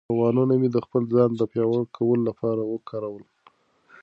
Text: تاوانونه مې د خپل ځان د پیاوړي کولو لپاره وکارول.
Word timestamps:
تاوانونه 0.09 0.53
مې 0.61 0.69
د 0.71 0.77
خپل 0.85 1.01
ځان 1.15 1.29
د 1.35 1.41
پیاوړي 1.51 1.85
کولو 1.97 2.21
لپاره 2.29 2.61
وکارول. 2.73 3.23